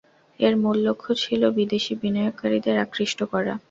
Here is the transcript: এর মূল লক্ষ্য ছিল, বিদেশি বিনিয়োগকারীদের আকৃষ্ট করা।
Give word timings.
এর 0.39 0.53
মূল 0.61 0.77
লক্ষ্য 0.87 1.11
ছিল, 1.23 1.41
বিদেশি 1.57 1.93
বিনিয়োগকারীদের 2.01 2.75
আকৃষ্ট 2.85 3.19
করা। 3.31 3.53